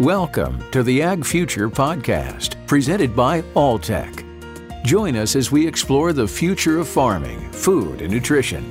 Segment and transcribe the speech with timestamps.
[0.00, 4.24] Welcome to the Ag Future Podcast, presented by Alltech.
[4.82, 8.64] Join us as we explore the future of farming, food, and nutrition.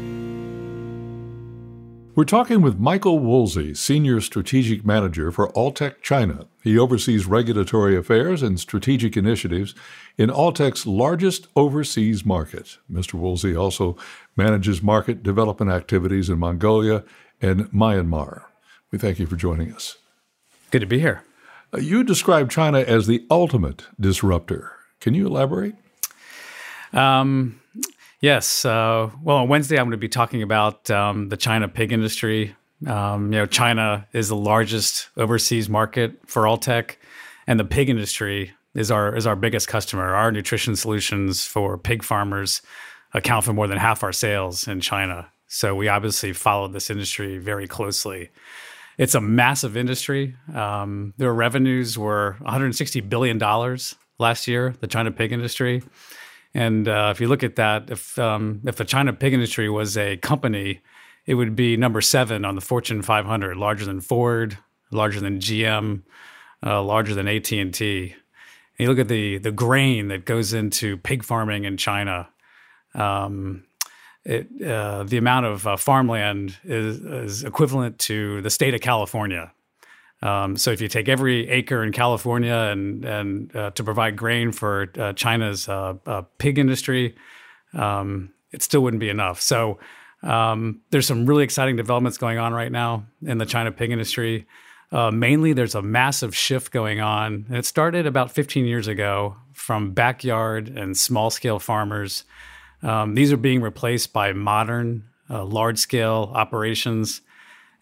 [2.15, 6.47] We're talking with Michael Woolsey, Senior Strategic Manager for Alltech China.
[6.63, 9.75] He oversees regulatory affairs and strategic initiatives
[10.17, 12.79] in Alltech's largest overseas market.
[12.91, 13.13] Mr.
[13.13, 13.95] Woolsey also
[14.35, 17.03] manages market development activities in Mongolia
[17.39, 18.45] and Myanmar.
[18.89, 19.95] We thank you for joining us.
[20.71, 21.23] Good to be here.
[21.73, 24.71] Uh, you describe China as the ultimate disruptor.
[24.99, 25.75] Can you elaborate?
[26.93, 27.59] Um,
[28.21, 28.65] yes.
[28.65, 32.55] Uh, well, on Wednesday, I'm going to be talking about um, the China pig industry.
[32.85, 36.95] Um, you know, China is the largest overseas market for Alltech,
[37.47, 40.13] and the pig industry is our is our biggest customer.
[40.13, 42.61] Our nutrition solutions for pig farmers
[43.13, 45.29] account for more than half our sales in China.
[45.47, 48.29] So we obviously follow this industry very closely.
[48.99, 50.35] It's a massive industry.
[50.53, 54.75] Um, their revenues were 160 billion dollars last year.
[54.81, 55.81] The China pig industry,
[56.53, 59.97] and uh, if you look at that, if um, if the China pig industry was
[59.97, 60.81] a company,
[61.25, 64.57] it would be number seven on the Fortune 500, larger than Ford,
[64.91, 66.01] larger than GM,
[66.65, 68.11] uh, larger than AT and T.
[68.11, 68.15] And
[68.79, 72.27] You look at the the grain that goes into pig farming in China.
[72.93, 73.63] Um,
[74.25, 79.51] it, uh, the amount of uh, farmland is, is, equivalent to the state of California.
[80.21, 84.51] Um, so if you take every acre in California and and uh, to provide grain
[84.51, 87.15] for uh, China's uh, uh, pig industry,
[87.73, 89.39] um, it still wouldn't be enough.
[89.39, 89.79] So
[90.21, 94.45] um, there's some really exciting developments going on right now in the China pig industry.
[94.91, 100.67] mainly, there's a massive shift going on, it started about 15 years ago from backyard
[100.67, 102.25] and small scale farmers
[102.81, 107.21] um, these are being replaced by modern, uh, large scale operations.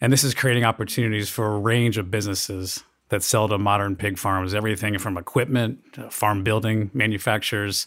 [0.00, 4.18] And this is creating opportunities for a range of businesses that sell to modern pig
[4.18, 5.78] farms everything from equipment,
[6.12, 7.86] farm building manufacturers,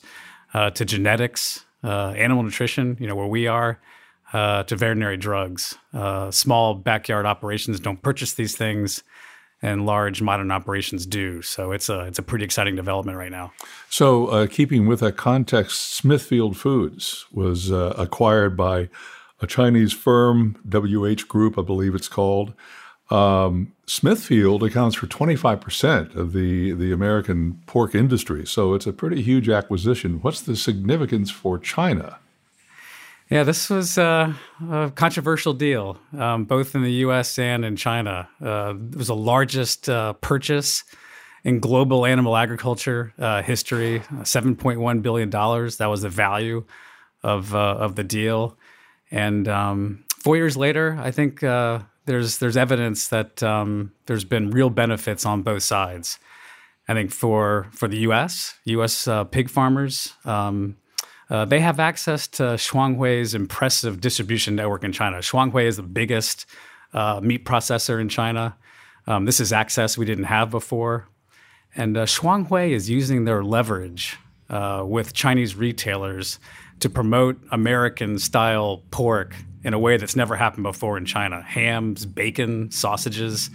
[0.53, 3.79] uh, to genetics, uh, animal nutrition, you know, where we are,
[4.33, 5.77] uh, to veterinary drugs.
[5.93, 9.03] Uh, small backyard operations don't purchase these things
[9.61, 11.41] and large modern operations do.
[11.41, 13.53] So it's a it's a pretty exciting development right now.
[13.89, 18.89] So, uh, keeping with that context, Smithfield Foods was uh, acquired by
[19.41, 22.53] a Chinese firm, WH Group, I believe it's called.
[23.09, 29.21] Um, Smithfield accounts for 25% of the, the American pork industry, so it's a pretty
[29.21, 30.19] huge acquisition.
[30.21, 32.19] What's the significance for China?
[33.31, 34.35] Yeah, this was a
[34.95, 37.39] controversial deal, um, both in the U.S.
[37.39, 38.27] and in China.
[38.43, 40.83] Uh, it was the largest uh, purchase
[41.45, 44.01] in global animal agriculture uh, history.
[44.25, 45.77] Seven point one billion dollars.
[45.77, 46.65] That was the value
[47.23, 48.57] of uh, of the deal.
[49.11, 54.51] And um, four years later, I think uh, there's there's evidence that um, there's been
[54.51, 56.19] real benefits on both sides.
[56.85, 58.55] I think for for the U.S.
[58.65, 59.07] U.S.
[59.31, 60.15] pig farmers.
[60.25, 60.75] Um,
[61.31, 65.17] uh, they have access to Shuanghui's impressive distribution network in China.
[65.19, 66.45] Shuanghui is the biggest
[66.93, 68.57] uh, meat processor in China.
[69.07, 71.07] Um, this is access we didn't have before.
[71.73, 74.17] And uh, Shuanghui is using their leverage
[74.49, 76.37] uh, with Chinese retailers
[76.81, 82.05] to promote American style pork in a way that's never happened before in China hams,
[82.05, 83.49] bacon, sausages,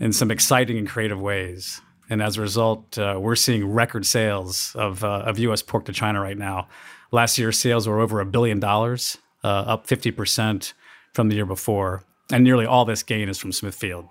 [0.00, 1.82] in some exciting and creative ways.
[2.12, 5.62] And as a result, uh, we're seeing record sales of, uh, of U.S.
[5.62, 6.68] pork to China right now.
[7.10, 10.74] Last year, sales were over a billion dollars, uh, up 50%
[11.14, 12.04] from the year before.
[12.30, 14.08] And nearly all this gain is from Smithfield.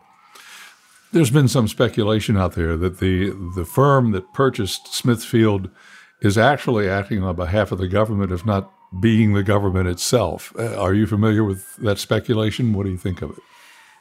[1.11, 5.69] There's been some speculation out there that the, the firm that purchased Smithfield
[6.23, 10.51] is actually acting on behalf of the government, if not being the government itself.
[10.57, 12.73] Uh, are you familiar with that speculation?
[12.73, 13.43] What do you think of it?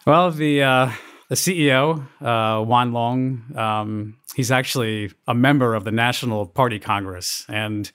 [0.06, 0.92] Well, the uh,
[1.30, 7.46] the CEO, uh, Wan Long, um, he's actually a member of the National Party Congress,
[7.48, 7.90] and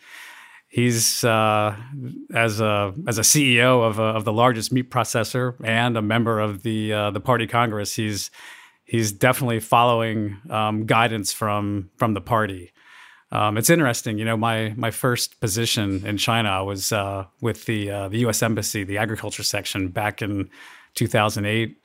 [0.70, 1.76] he's uh,
[2.34, 6.40] as a as a CEO of a, of the largest meat processor and a member
[6.40, 7.94] of the uh, the party Congress.
[7.94, 8.32] He's
[8.86, 12.72] he's definitely following um, guidance from from the party.
[13.34, 14.38] Um, it's interesting, you know.
[14.38, 18.42] My my first position in China was uh, with the uh, the U.S.
[18.42, 20.50] Embassy, the agriculture section, back in
[20.94, 21.78] 2008.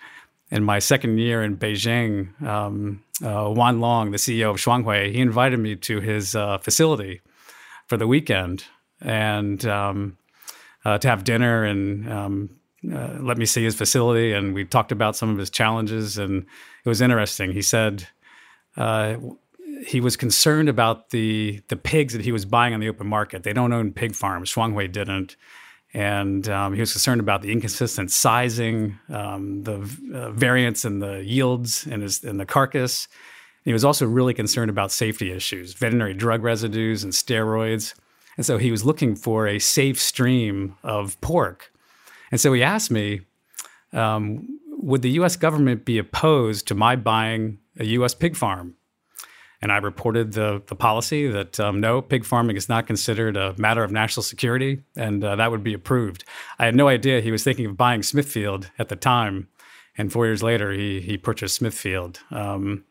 [0.50, 5.20] In my second year in Beijing, um, uh, Wan Long, the CEO of Shuanghui, he
[5.20, 7.20] invited me to his uh, facility
[7.86, 8.64] for the weekend
[9.00, 10.16] and um,
[10.84, 12.60] uh, to have dinner and um,
[12.92, 14.32] uh, let me see his facility.
[14.32, 16.46] And we talked about some of his challenges, and
[16.84, 17.52] it was interesting.
[17.52, 18.08] He said
[18.76, 19.16] uh,
[19.86, 23.42] he was concerned about the the pigs that he was buying on the open market.
[23.42, 24.52] They don't own pig farms.
[24.52, 25.36] Shuanghui didn't.
[25.92, 29.80] And um, he was concerned about the inconsistent sizing, um, the
[30.14, 33.08] uh, variance in the yields in his in the carcass,
[33.64, 37.94] He was also really concerned about safety issues, veterinary drug residues and steroids.
[38.36, 41.72] And so he was looking for a safe stream of pork.
[42.30, 43.22] And so he asked me,
[43.92, 48.76] um, would the US government be opposed to my buying a US pig farm?
[49.62, 53.54] And I reported the, the policy that um, no, pig farming is not considered a
[53.58, 56.24] matter of national security, and uh, that would be approved.
[56.58, 59.48] I had no idea he was thinking of buying Smithfield at the time.
[59.98, 62.20] And four years later, he, he purchased Smithfield.
[62.30, 62.84] Um,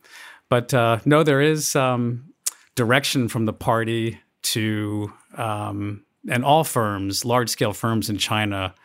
[0.47, 2.33] but uh, no, there is um,
[2.75, 8.75] direction from the party to, um, and all firms, large scale firms in China,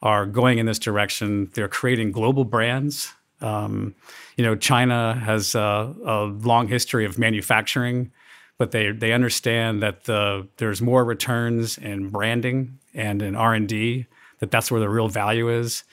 [0.00, 1.50] are going in this direction.
[1.54, 3.12] They're creating global brands.
[3.40, 3.94] Um,
[4.36, 8.12] you know, China has a, a, long history of manufacturing,
[8.58, 13.68] but they they understand that the there's more returns in branding and in R and
[13.68, 14.06] D.
[14.38, 15.84] That that's where the real value is.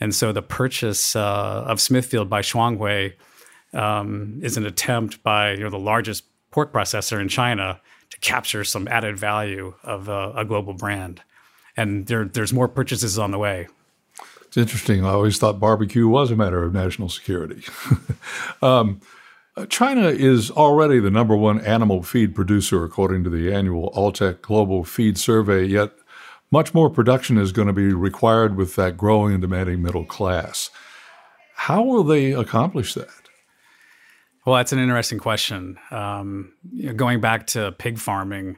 [0.00, 3.14] And so the purchase uh, of Smithfield by Shuanghui
[3.72, 7.80] um, is an attempt by you know the largest pork processor in China
[8.10, 11.22] to capture some added value of a, a global brand.
[11.76, 13.68] And there, there's more purchases on the way.
[14.48, 15.04] It's interesting.
[15.04, 17.62] I always thought barbecue was a matter of national security.
[18.62, 19.00] um,
[19.68, 24.84] China is already the number one animal feed producer, according to the annual Alltech Global
[24.84, 25.92] Feed Survey, yet
[26.50, 30.70] much more production is going to be required with that growing and demanding middle class.
[31.54, 33.08] How will they accomplish that?
[34.46, 35.78] Well, that's an interesting question.
[35.90, 38.56] Um, you know, going back to pig farming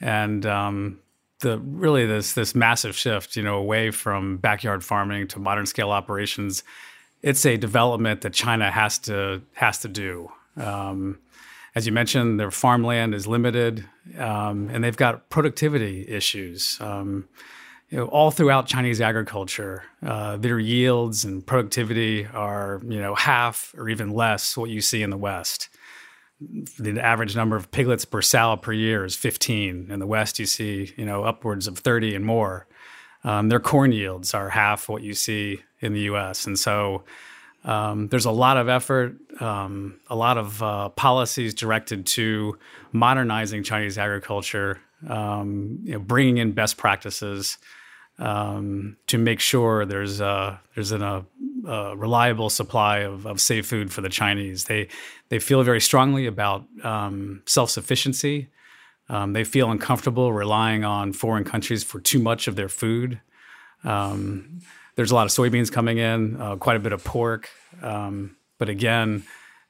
[0.00, 1.00] and um,
[1.40, 5.90] the really this this massive shift, you know, away from backyard farming to modern scale
[5.90, 6.62] operations,
[7.22, 10.30] it's a development that China has to has to do.
[10.56, 11.18] Um,
[11.74, 13.84] as you mentioned, their farmland is limited,
[14.18, 16.76] um, and they've got productivity issues.
[16.80, 17.28] Um,
[17.90, 23.74] you know, all throughout Chinese agriculture, uh, their yields and productivity are, you know, half
[23.78, 25.68] or even less what you see in the West.
[26.40, 29.88] The average number of piglets per sow per year is 15.
[29.90, 32.66] In the West, you see, you know, upwards of 30 and more.
[33.24, 36.46] Um, their corn yields are half what you see in the U.S.
[36.46, 37.02] And so
[37.64, 42.56] um, there's a lot of effort, um, a lot of uh, policies directed to
[42.92, 47.58] modernizing Chinese agriculture, um, you know, bringing in best practices,
[48.18, 51.24] um, to make sure there's a, there's an, a,
[51.66, 54.64] a reliable supply of, of safe food for the Chinese.
[54.64, 54.88] They
[55.28, 58.48] they feel very strongly about um, self sufficiency.
[59.08, 63.20] Um, they feel uncomfortable relying on foreign countries for too much of their food.
[63.84, 64.60] Um,
[64.96, 67.48] there's a lot of soybeans coming in, uh, quite a bit of pork,
[67.82, 69.24] um, but again,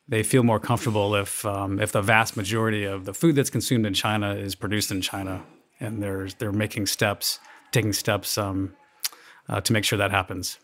[0.08, 3.84] they feel more comfortable if um, if the vast majority of the food that's consumed
[3.84, 5.44] in China is produced in China,
[5.80, 7.38] and they're they're making steps
[7.72, 8.74] taking steps um,
[9.48, 10.58] uh, to make sure that happens.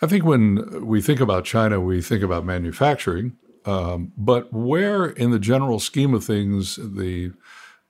[0.00, 3.36] I think when we think about China, we think about manufacturing.
[3.64, 7.32] Um, but where, in the general scheme of things, the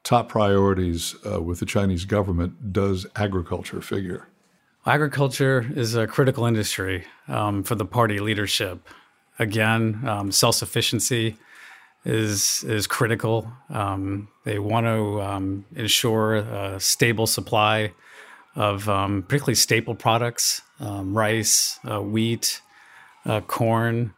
[0.03, 4.29] top priorities uh, with the Chinese government does agriculture figure?
[4.87, 8.89] Agriculture is a critical industry um, for the party leadership.
[9.39, 11.37] Again, um, self sufficiency
[12.05, 13.53] is is critical.
[13.69, 17.93] Um, they want to um, ensure a stable supply
[18.55, 22.61] of um, particularly staple products, um, rice, uh, wheat,
[23.25, 24.15] uh, corn,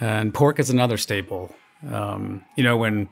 [0.00, 1.54] and pork is another staple.
[1.90, 3.08] Um, you know, when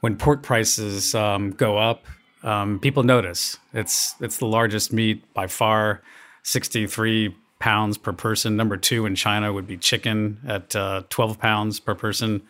[0.00, 2.06] when pork prices um, go up,
[2.42, 3.58] um, people notice.
[3.72, 6.02] It's it's the largest meat by far,
[6.42, 8.56] sixty three pounds per person.
[8.56, 12.42] Number two in China would be chicken at uh, twelve pounds per person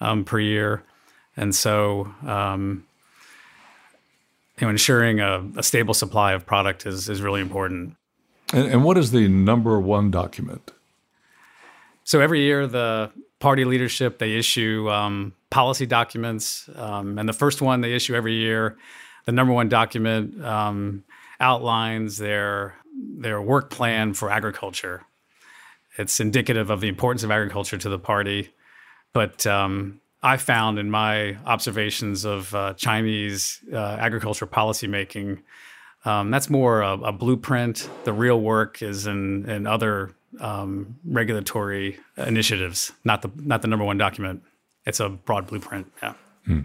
[0.00, 0.82] um, per year,
[1.36, 2.14] and so
[4.58, 7.96] you know, ensuring a, a, stable supply of product is, is really important.
[8.52, 10.72] And, and, what is the number one document?
[12.04, 17.60] So every year, the party leadership they issue um, policy documents, um, and the first
[17.60, 18.76] one they issue every year,
[19.24, 21.04] the number one document um,
[21.40, 25.02] outlines their their work plan for agriculture.
[25.98, 28.50] It's indicative of the importance of agriculture to the party,
[29.12, 35.42] but um, I found in my observations of uh, Chinese uh, agriculture policy making,
[36.06, 37.90] um, that's more a, a, blueprint.
[38.04, 43.84] The real work is in, in other um, regulatory initiatives, not the not the number
[43.84, 44.42] one document.
[44.86, 45.92] It's a broad blueprint.
[46.02, 46.14] Yeah.
[46.46, 46.60] Hmm.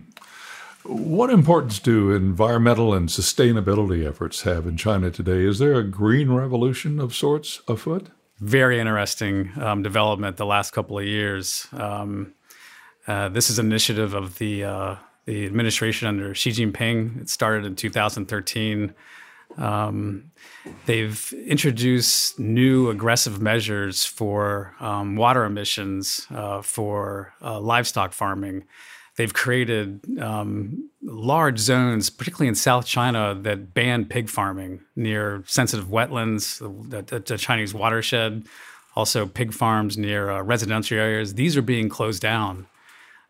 [0.84, 5.44] What importance do environmental and sustainability efforts have in China today?
[5.44, 8.08] Is there a green revolution of sorts afoot?
[8.40, 11.68] Very interesting um, development the last couple of years.
[11.74, 12.34] Um,
[13.08, 17.22] uh, this is an initiative of the uh, the administration under Xi Jinping.
[17.22, 18.94] It started in 2013.
[19.58, 20.32] Um,
[20.86, 28.66] they've introduced new aggressive measures for um, water emissions uh, for uh, livestock farming.
[29.18, 35.88] They've created um, large zones, particularly in South China, that ban pig farming near sensitive
[35.88, 38.46] wetlands, the, the, Chinese watershed,
[38.96, 41.34] also pig farms near uh, residential areas.
[41.34, 42.68] These are being closed down.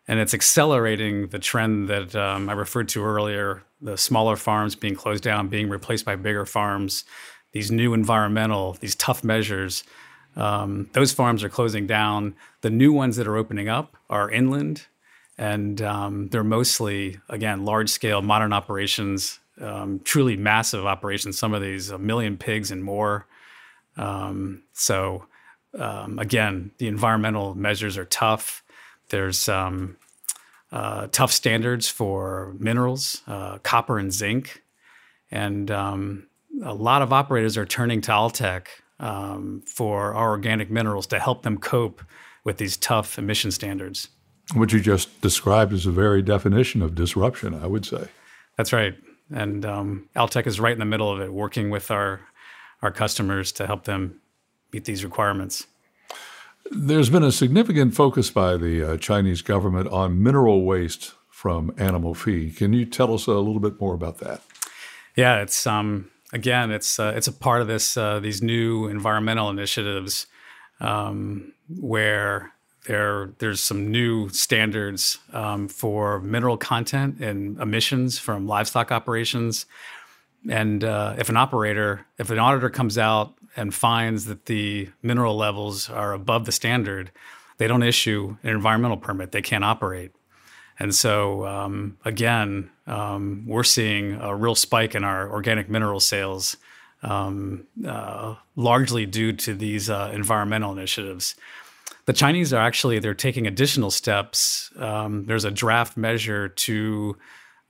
[0.08, 4.94] And it's accelerating the trend that um, I referred to earlier the smaller farms being
[4.94, 7.04] closed down, being replaced by bigger farms,
[7.52, 9.84] these new environmental, these tough measures.
[10.36, 12.34] Um, those farms are closing down.
[12.60, 14.86] The new ones that are opening up are inland
[15.40, 21.62] and um, they're mostly again large scale modern operations um, truly massive operations some of
[21.62, 23.26] these a million pigs and more
[23.96, 25.26] um, so
[25.78, 28.62] um, again the environmental measures are tough
[29.10, 29.96] there's um,
[30.72, 34.62] uh, tough standards for minerals uh, copper and zinc
[35.30, 36.26] and um,
[36.64, 38.66] a lot of operators are turning to Alltech
[39.66, 42.02] for our organic minerals to help them cope
[42.44, 44.08] with these tough emission standards
[44.54, 48.08] what you just described is a very definition of disruption, I would say.
[48.56, 48.94] That's right.
[49.32, 52.20] And um, Alltech is right in the middle of it, working with our,
[52.82, 54.20] our customers to help them
[54.72, 55.66] meet these requirements.
[56.70, 62.14] There's been a significant focus by the uh, Chinese government on mineral waste from animal
[62.14, 62.56] feed.
[62.56, 64.42] Can you tell us a little bit more about that?
[65.16, 69.50] Yeah, it's um, again, it's uh, it's a part of this uh, these new environmental
[69.50, 70.26] initiatives
[70.80, 72.52] um, where
[72.86, 79.66] there, there's some new standards um, for mineral content and emissions from livestock operations.
[80.48, 85.36] And uh, if an operator, if an auditor comes out and finds that the mineral
[85.36, 87.10] levels are above the standard,
[87.58, 89.32] they don't issue an environmental permit.
[89.32, 90.12] They can't operate.
[90.78, 96.56] And so, um, again, um, we're seeing a real spike in our organic mineral sales,
[97.02, 101.34] um, uh, largely due to these uh, environmental initiatives
[102.10, 104.72] the Chinese are actually they're taking additional steps.
[104.76, 107.16] Um, there's a draft measure to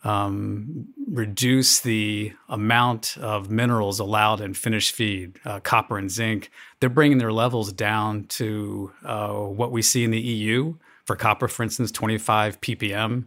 [0.02, 6.50] um, reduce the amount of minerals allowed in finished feed, uh, copper and zinc.
[6.80, 11.48] They're bringing their levels down to uh, what we see in the EU for copper,
[11.48, 13.24] for instance, 25 ppm,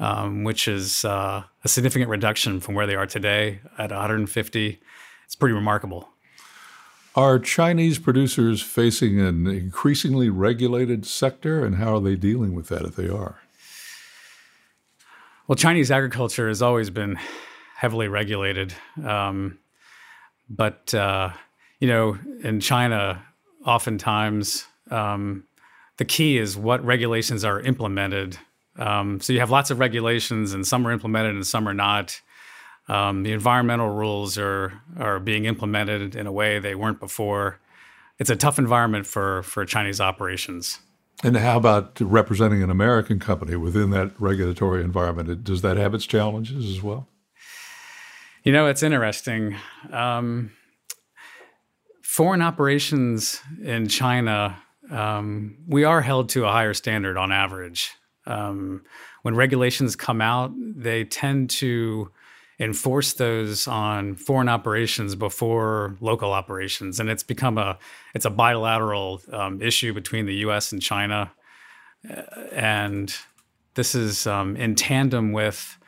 [0.00, 4.80] um, which is uh, a significant reduction from where they are today at 150.
[5.24, 6.08] It's pretty remarkable.
[7.14, 12.82] Are Chinese producers facing an increasingly regulated sector, and how are they dealing with that
[12.82, 13.42] if they are?
[15.48, 17.18] Well, Chinese agriculture has always been
[17.76, 18.74] heavily regulated.
[19.04, 19.58] Um,
[20.48, 21.30] but, uh,
[21.80, 23.24] you know, in China,
[23.64, 25.44] oftentimes um,
[25.96, 28.38] the key is what regulations are implemented.
[28.78, 32.20] Um, so you have lots of regulations, and some are implemented and some are not.
[32.88, 37.60] Um, the environmental rules are are being implemented in a way they weren't before.
[38.18, 40.80] It's a tough environment for for Chinese operations.
[41.24, 45.44] And how about representing an American company within that regulatory environment?
[45.44, 47.08] Does that have its challenges as well?
[48.42, 49.56] You know, it's interesting.
[49.92, 50.50] Um,
[52.02, 54.60] foreign operations in China,
[54.90, 57.92] um, we are held to a higher standard on average.
[58.26, 58.82] Um,
[59.22, 62.10] when regulations come out, they tend to
[62.58, 67.78] enforce those on foreign operations before local operations, and it's become a
[68.14, 70.72] it's a bilateral um, issue between the U.S.
[70.72, 71.32] and China,
[72.08, 73.14] uh, and
[73.74, 75.78] this is um, in tandem with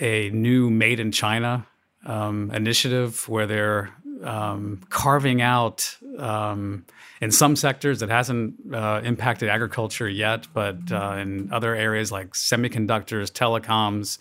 [0.00, 1.66] a new Made in China
[2.06, 3.90] um, initiative where they're
[4.22, 6.84] um, carving out um,
[7.20, 12.30] in some sectors it hasn't uh, impacted agriculture yet, but uh, in other areas like
[12.30, 14.18] semiconductors, telecoms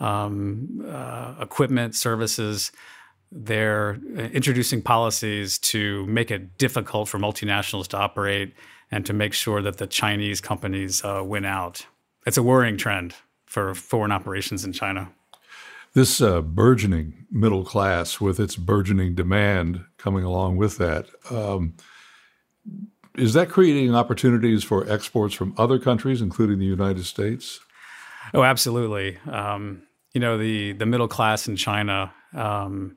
[0.00, 2.72] um, uh, equipment, services.
[3.32, 8.54] They're introducing policies to make it difficult for multinationals to operate
[8.90, 11.86] and to make sure that the Chinese companies uh, win out.
[12.26, 13.14] It's a worrying trend
[13.46, 15.10] for foreign operations in China.
[15.94, 21.74] This uh, burgeoning middle class, with its burgeoning demand coming along with that, um,
[23.16, 27.60] is that creating opportunities for exports from other countries, including the United States?
[28.34, 29.18] Oh, absolutely.
[29.30, 32.96] Um, you know, the the middle class in China um,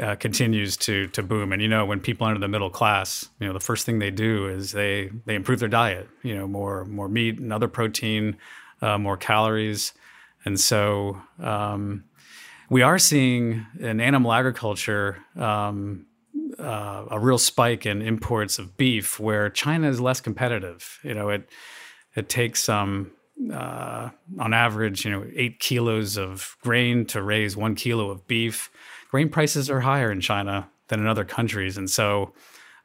[0.00, 3.46] uh, continues to to boom, and you know, when people enter the middle class, you
[3.46, 6.08] know, the first thing they do is they they improve their diet.
[6.22, 8.36] You know, more more meat and other protein,
[8.80, 9.92] uh, more calories,
[10.44, 12.04] and so um,
[12.70, 15.18] we are seeing in animal agriculture.
[15.36, 16.06] Um,
[16.58, 20.98] uh, a real spike in imports of beef, where China is less competitive.
[21.02, 21.48] You know, it
[22.14, 23.10] it takes um,
[23.52, 28.70] uh, on average, you know, eight kilos of grain to raise one kilo of beef.
[29.10, 32.32] Grain prices are higher in China than in other countries, and so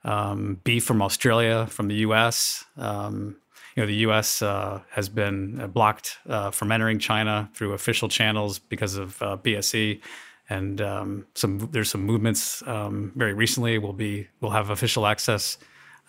[0.04, 2.66] um, beef from Australia, from the U.S.
[2.78, 3.38] Um,
[3.76, 4.42] you know, the U.S.
[4.42, 10.02] Uh, has been blocked uh, from entering China through official channels because of uh, BSE,
[10.50, 13.78] and um, some there's some movements um, very recently.
[13.78, 15.58] We'll be we'll have official access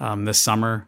[0.00, 0.86] um, this summer.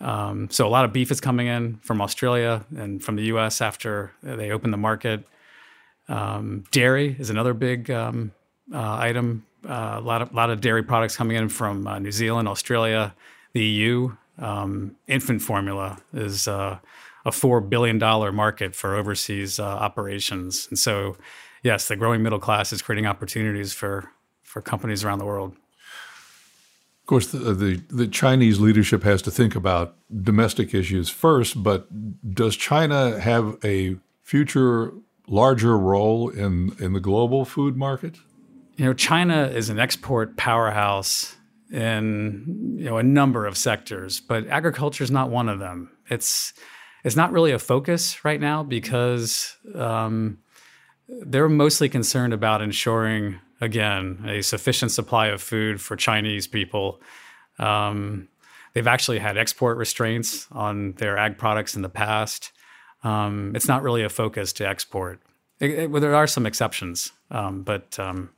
[0.00, 3.60] Um, so a lot of beef is coming in from Australia and from the U.S.
[3.60, 5.26] after they open the market.
[6.08, 8.32] Um, dairy is another big um,
[8.72, 9.46] uh, item.
[9.66, 13.14] Uh, a lot of lot of dairy products coming in from uh, New Zealand, Australia,
[13.52, 14.12] the EU.
[14.38, 16.78] Um, infant formula is uh,
[17.26, 21.16] a four billion dollar market for overseas uh, operations, and so
[21.62, 24.10] yes, the growing middle class is creating opportunities for
[24.42, 25.54] for companies around the world.
[27.10, 31.88] Course, the, the, the Chinese leadership has to think about domestic issues first, but
[32.32, 34.92] does China have a future
[35.26, 38.18] larger role in in the global food market?
[38.76, 41.34] You know, China is an export powerhouse
[41.72, 45.90] in you know a number of sectors, but agriculture is not one of them.
[46.08, 46.52] It's
[47.02, 50.38] it's not really a focus right now because um,
[51.08, 57.00] they're mostly concerned about ensuring again a sufficient supply of food for Chinese people.
[57.58, 58.28] Um,
[58.72, 62.52] they've actually had export restraints on their ag products in the past.
[63.02, 65.20] Um, it's not really a focus to export.
[65.58, 68.30] It, it, well, there are some exceptions, um, but um,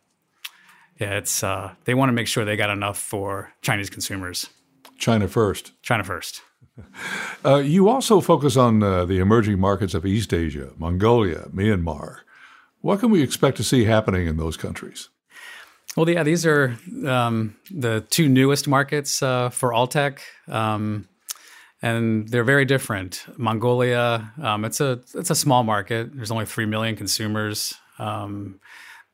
[0.99, 4.49] yeah, it's uh, they want to make sure they got enough for Chinese consumers.
[4.99, 5.73] China first.
[5.83, 6.43] China first.
[7.45, 12.21] Uh, you also focus on uh, the emerging markets of East Asia, Mongolia, Myanmar.
[12.83, 15.09] What can we expect to see happening in those countries?
[15.97, 21.09] Well, yeah, these are um, the two newest markets uh, for Alltech, um,
[21.81, 23.25] and they're very different.
[23.37, 26.15] Mongolia, um, it's a it's a small market.
[26.15, 27.75] There's only three million consumers.
[27.99, 28.59] Um,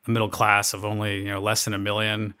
[0.07, 2.33] a middle class of only you know less than a million.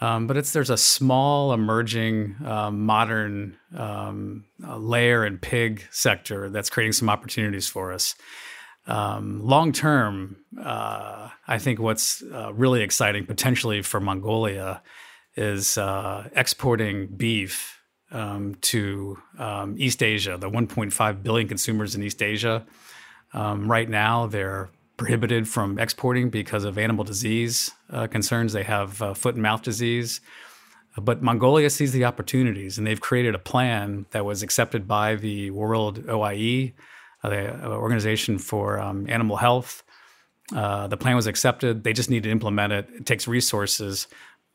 [0.00, 3.56] Um, but it's there's a small emerging um, modern
[4.60, 8.14] layer and pig sector that's creating some opportunities for us.
[8.88, 14.82] Um, long term, uh, I think what's uh, really exciting potentially for Mongolia
[15.36, 22.22] is uh, exporting beef um, to um, East Asia, the 1.5 billion consumers in East
[22.22, 22.66] Asia.
[23.34, 28.52] right now, they're prohibited from exporting because of animal disease uh, concerns.
[28.52, 30.20] They have uh, foot and mouth disease.
[31.00, 35.50] But Mongolia sees the opportunities, and they've created a plan that was accepted by the
[35.52, 36.74] World OIE,
[37.22, 39.82] the Organization for um, Animal Health.
[40.54, 41.84] Uh, the plan was accepted.
[41.84, 42.88] They just need to implement it.
[42.94, 44.06] It takes resources,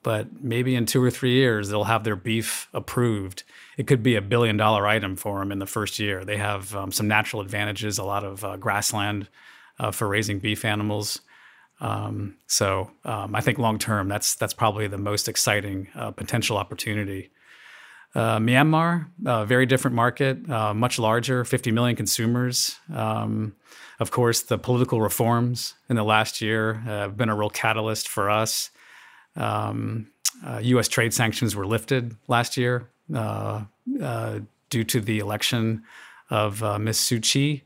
[0.01, 3.43] but maybe in two or three years, they'll have their beef approved.
[3.77, 6.25] It could be a billion dollar item for them in the first year.
[6.25, 9.27] They have um, some natural advantages, a lot of uh, grassland
[9.79, 11.21] uh, for raising beef animals.
[11.79, 16.57] Um, so um, I think long term, that's that's probably the most exciting uh, potential
[16.57, 17.31] opportunity.
[18.15, 22.77] Uh, Myanmar, a very different market, uh, much larger, 50 million consumers.
[22.93, 23.55] Um,
[23.99, 28.29] of course, the political reforms in the last year have been a real catalyst for
[28.29, 28.69] us.
[29.35, 29.45] U.S.
[29.45, 30.11] Um,
[30.45, 33.63] uh, trade sanctions were lifted last year uh,
[34.01, 35.83] uh, due to the election
[36.29, 36.99] of Ms.
[36.99, 37.63] Suu Kyi.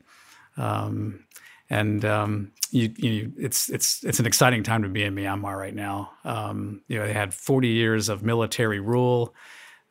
[0.55, 1.25] Um,
[1.69, 5.75] and um, you, you, it's it's it's an exciting time to be in Myanmar right
[5.75, 6.11] now.
[6.23, 9.33] Um, you know, they had 40 years of military rule.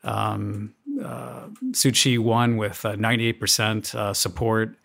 [0.05, 4.77] Um, uh, Suu Kyi won with uh, 98% uh, support.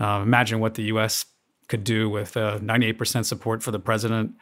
[0.00, 1.24] Uh, imagine what the U.S.
[1.68, 4.32] could do with 98% uh, support for the president.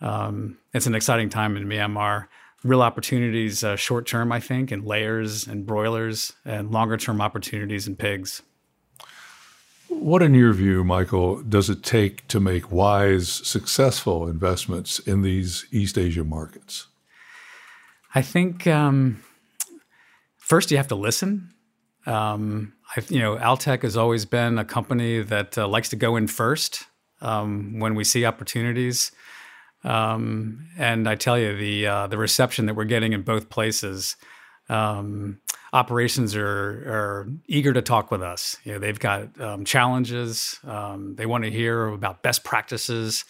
[0.00, 2.26] Um, it's an exciting time in Myanmar.
[2.64, 7.88] Real opportunities, uh, short term, I think, in layers and broilers, and longer term opportunities
[7.88, 8.42] in pigs.
[9.88, 15.66] What, in your view, Michael, does it take to make wise, successful investments in these
[15.70, 16.86] East Asia markets?
[18.14, 19.22] I think um,
[20.52, 21.48] first you have to listen.
[22.04, 22.74] Um,
[23.08, 26.84] you know, Alltech has always been a company that uh, likes to go in first
[27.22, 29.12] um, when we see opportunities.
[29.82, 34.16] Um, and I tell you, the uh, the reception that we're getting in both places
[34.68, 35.40] um,
[35.72, 38.58] operations are, are eager to talk with us.
[38.62, 40.60] You know, they've got um, challenges.
[40.64, 43.24] Um, they want to hear about best practices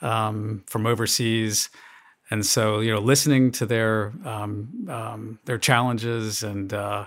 [0.00, 1.68] um, from overseas,
[2.32, 7.04] and so you know, listening to their um, um, their challenges and uh,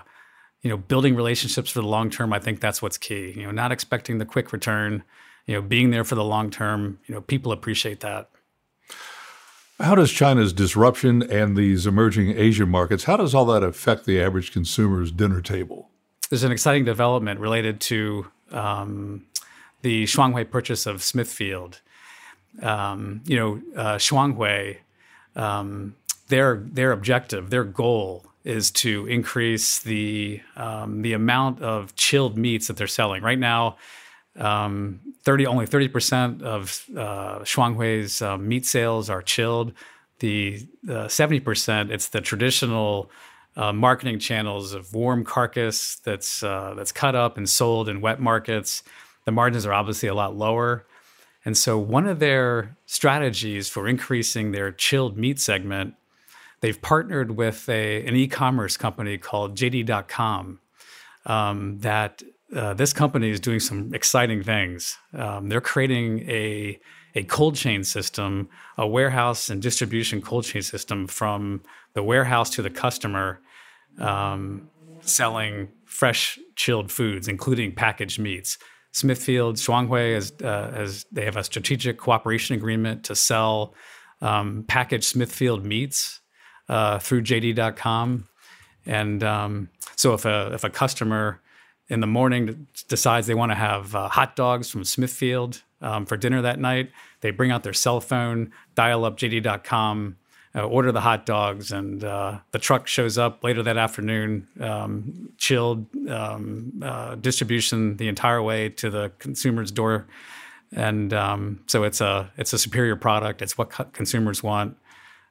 [0.62, 2.32] you know, building relationships for the long term.
[2.32, 3.32] I think that's what's key.
[3.36, 5.02] You know, not expecting the quick return.
[5.46, 7.00] You know, being there for the long term.
[7.06, 8.30] You know, people appreciate that.
[9.80, 14.20] How does China's disruption and these emerging Asian markets, how does all that affect the
[14.22, 15.90] average consumer's dinner table?
[16.30, 19.26] There's an exciting development related to um,
[19.82, 21.80] the Shuanghui purchase of Smithfield.
[22.62, 24.78] um, you know, uh, Shuanghui,
[25.36, 25.94] um,
[26.28, 32.66] their their objective, their goal is to increase the um, the amount of chilled meats
[32.66, 33.22] that they're selling.
[33.22, 33.76] Right now,
[34.36, 39.72] um, thirty only thirty percent of uh, Shuanghui's uh, meat sales are chilled.
[40.18, 40.66] The
[41.08, 43.10] seventy percent, it's the traditional
[43.56, 48.20] uh, marketing channels of warm carcass that's uh, that's cut up and sold in wet
[48.20, 48.82] markets.
[49.24, 50.86] The margins are obviously a lot lower.
[51.46, 55.94] And so, one of their strategies for increasing their chilled meat segment,
[56.60, 60.58] they've partnered with a, an e commerce company called JD.com.
[61.24, 62.22] Um, that
[62.54, 64.98] uh, this company is doing some exciting things.
[65.12, 66.80] Um, they're creating a,
[67.14, 71.62] a cold chain system, a warehouse and distribution cold chain system from
[71.94, 73.40] the warehouse to the customer
[73.98, 74.68] um,
[75.00, 78.58] selling fresh chilled foods, including packaged meats.
[78.96, 83.74] Smithfield, Shuanghui, as, uh, as they have a strategic cooperation agreement to sell
[84.22, 86.20] um, packaged Smithfield meats
[86.70, 88.26] uh, through JD.com.
[88.86, 91.42] And um, so if a, if a customer
[91.88, 96.16] in the morning decides they want to have uh, hot dogs from Smithfield um, for
[96.16, 100.16] dinner that night, they bring out their cell phone, dial up JD.com,
[100.56, 105.30] uh, order the hot dogs, and uh, the truck shows up later that afternoon, um,
[105.36, 110.06] chilled um, uh, distribution the entire way to the consumer's door,
[110.72, 113.42] and um, so it's a it's a superior product.
[113.42, 114.76] It's what co- consumers want.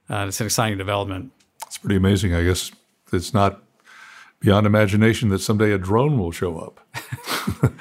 [0.09, 1.31] Uh, it's an exciting development.
[1.65, 2.35] It's pretty amazing.
[2.35, 2.71] I guess
[3.11, 3.63] it's not
[4.39, 6.79] beyond imagination that someday a drone will show up.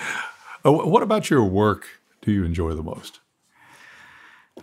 [0.65, 2.01] Oh, what about your work?
[2.23, 3.21] Do you enjoy the most?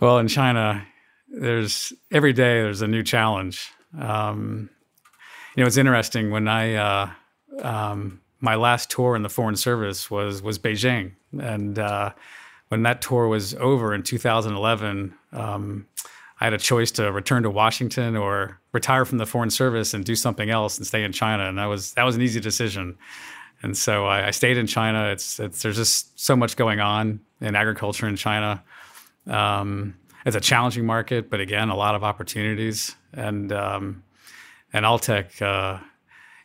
[0.00, 0.84] Well, in China,
[1.32, 3.70] there's every day there's a new challenge.
[3.98, 4.70] Um,
[5.56, 7.10] you know, it's interesting when I uh,
[7.62, 12.12] um, my last tour in the Foreign Service was was Beijing, and uh,
[12.68, 15.86] when that tour was over in 2011, um,
[16.40, 20.04] I had a choice to return to Washington or retire from the Foreign Service and
[20.04, 22.96] do something else and stay in China, and that was that was an easy decision.
[23.62, 25.10] And so I, I stayed in China.
[25.12, 28.62] It's, it's there's just so much going on in agriculture in China.
[29.28, 32.94] Um, it's a challenging market, but again, a lot of opportunities.
[33.12, 34.02] And um,
[34.72, 35.80] and Alltech, uh,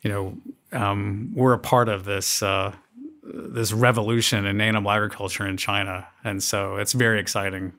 [0.01, 0.37] you know,
[0.71, 2.73] um, we're a part of this uh,
[3.23, 7.73] this revolution in animal agriculture in China, and so it's very exciting.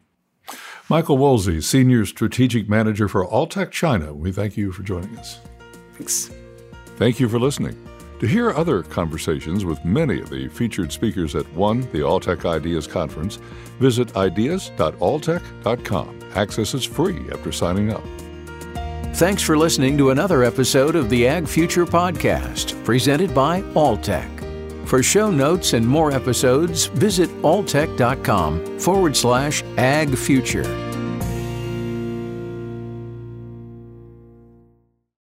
[0.89, 4.15] Michael Woolsey, Senior Strategic Manager for Alltech China.
[4.15, 5.39] We thank you for joining us.
[5.95, 6.31] Thanks.
[6.97, 7.77] Thank you for listening.
[8.21, 12.87] To hear other conversations with many of the featured speakers at one, the Alltech Ideas
[12.87, 13.37] Conference,
[13.79, 16.19] visit ideas.alltech.com.
[16.35, 18.03] Access is free after signing up.
[19.15, 24.29] Thanks for listening to another episode of the Ag Future Podcast, presented by Alltech.
[24.87, 30.88] For show notes and more episodes, visit alltech.com forward slash ag future.